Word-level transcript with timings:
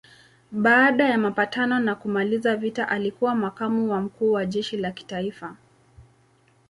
Baada 0.51 1.05
ya 1.09 1.17
mapatano 1.17 1.85
ya 1.85 1.95
kumaliza 1.95 2.55
vita 2.55 2.89
alikuwa 2.89 3.35
makamu 3.35 3.91
wa 3.91 4.01
mkuu 4.01 4.31
wa 4.31 4.45
jeshi 4.45 4.77
la 4.77 4.91
kitaifa. 4.91 5.55